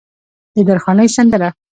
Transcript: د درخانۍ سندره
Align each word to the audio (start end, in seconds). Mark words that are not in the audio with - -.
د 0.53 0.57
درخانۍ 0.69 1.07
سندره 1.15 1.49